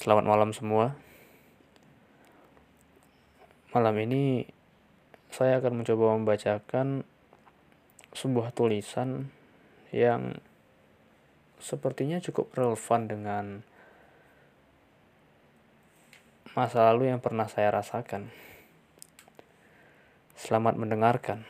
[0.00, 0.96] Selamat malam semua.
[3.76, 4.48] Malam ini
[5.28, 7.04] saya akan mencoba membacakan
[8.16, 9.28] sebuah tulisan
[9.92, 10.40] yang
[11.60, 13.44] sepertinya cukup relevan dengan
[16.56, 18.32] masa lalu yang pernah saya rasakan.
[20.32, 21.44] Selamat mendengarkan.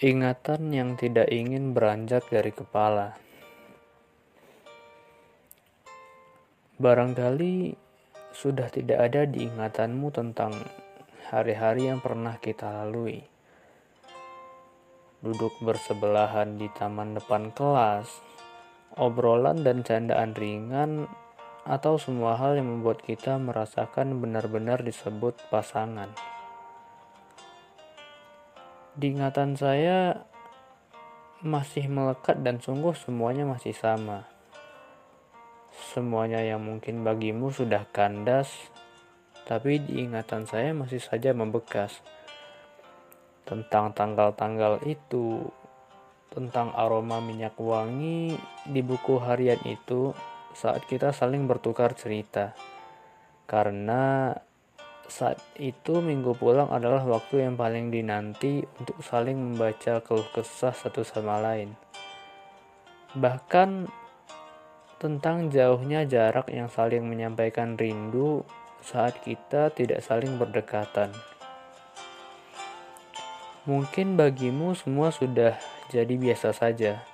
[0.00, 3.25] Ingatan yang tidak ingin beranjak dari kepala.
[6.76, 7.72] Barangkali
[8.36, 10.52] sudah tidak ada di ingatanmu tentang
[11.32, 13.24] hari-hari yang pernah kita lalui.
[15.24, 18.20] Duduk bersebelahan di taman depan kelas,
[18.92, 21.08] obrolan dan candaan ringan,
[21.64, 26.12] atau semua hal yang membuat kita merasakan benar-benar disebut pasangan.
[28.92, 30.28] Di ingatan saya
[31.40, 34.35] masih melekat dan sungguh semuanya masih sama
[35.96, 38.52] Semuanya yang mungkin bagimu sudah kandas,
[39.48, 42.04] tapi di ingatan saya masih saja membekas.
[43.48, 45.48] Tentang tanggal-tanggal itu,
[46.28, 48.36] tentang aroma minyak wangi
[48.68, 50.12] di buku harian itu
[50.52, 52.52] saat kita saling bertukar cerita.
[53.48, 54.36] Karena
[55.08, 61.08] saat itu minggu pulang adalah waktu yang paling dinanti untuk saling membaca keluh kesah satu
[61.08, 61.72] sama lain.
[63.16, 64.04] Bahkan
[64.96, 68.48] tentang jauhnya jarak yang saling menyampaikan rindu
[68.80, 71.12] saat kita tidak saling berdekatan.
[73.68, 75.58] Mungkin bagimu semua sudah
[75.92, 77.04] jadi biasa saja.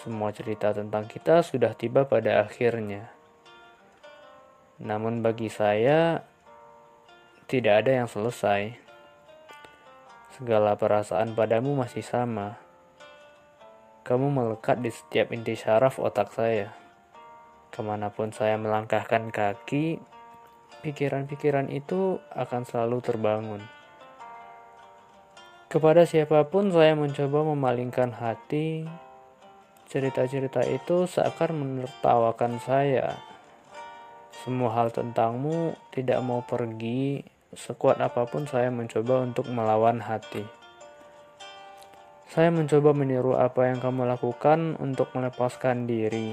[0.00, 3.12] Semua cerita tentang kita sudah tiba pada akhirnya.
[4.80, 6.24] Namun bagi saya,
[7.50, 8.80] tidak ada yang selesai.
[10.40, 12.71] Segala perasaan padamu masih sama
[14.02, 16.74] kamu melekat di setiap inti syaraf otak saya.
[17.70, 20.02] Ke mana pun saya melangkahkan kaki,
[20.82, 23.62] pikiran-pikiran itu akan selalu terbangun.
[25.70, 28.84] Kepada siapa pun saya mencoba memalingkan hati,
[29.88, 33.16] cerita-cerita itu seakan menertawakan saya.
[34.42, 37.22] Semua hal tentangmu tidak mau pergi,
[37.54, 40.61] sekuat apa pun saya mencoba untuk melawan hati.
[42.32, 46.32] Saya mencoba meniru apa yang kamu lakukan untuk melepaskan diri.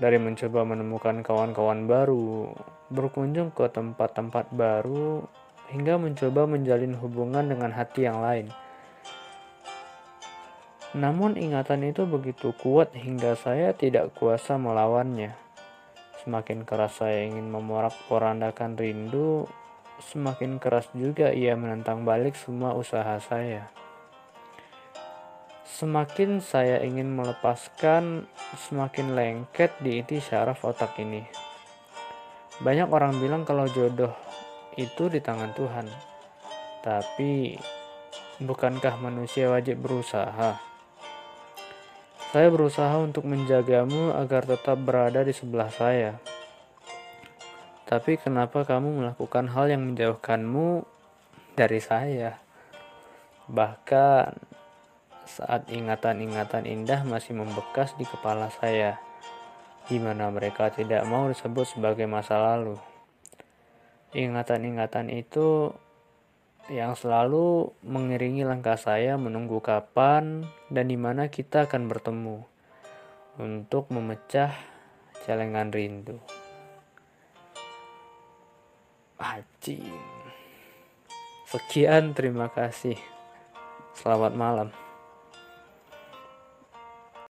[0.00, 2.48] Dari mencoba menemukan kawan-kawan baru,
[2.88, 5.20] berkunjung ke tempat-tempat baru,
[5.68, 8.48] hingga mencoba menjalin hubungan dengan hati yang lain.
[10.96, 15.36] Namun ingatan itu begitu kuat hingga saya tidak kuasa melawannya.
[16.24, 19.44] Semakin keras saya ingin memorak-porandakan rindu,
[20.00, 23.68] semakin keras juga ia menentang balik semua usaha saya.
[25.70, 28.26] Semakin saya ingin melepaskan,
[28.58, 31.22] semakin lengket di inti syaraf otak ini.
[32.58, 34.10] Banyak orang bilang kalau jodoh
[34.74, 35.86] itu di tangan Tuhan.
[36.82, 37.54] Tapi,
[38.42, 40.58] bukankah manusia wajib berusaha?
[42.34, 46.18] Saya berusaha untuk menjagamu agar tetap berada di sebelah saya.
[47.86, 50.82] Tapi kenapa kamu melakukan hal yang menjauhkanmu
[51.54, 52.42] dari saya?
[53.46, 54.49] Bahkan
[55.30, 58.98] saat ingatan-ingatan indah masih membekas di kepala saya,
[59.86, 62.74] di mana mereka tidak mau disebut sebagai masa lalu.
[64.10, 65.70] Ingatan-ingatan itu
[66.66, 72.42] yang selalu mengiringi langkah saya menunggu kapan dan di mana kita akan bertemu
[73.38, 74.54] untuk memecah
[75.26, 76.18] celengan rindu.
[79.20, 79.94] Anjing.
[81.50, 82.96] Sekian, terima kasih.
[83.92, 84.79] Selamat malam.